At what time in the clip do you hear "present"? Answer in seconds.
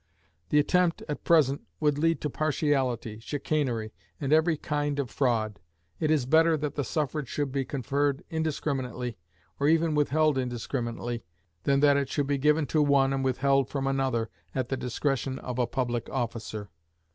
1.23-1.61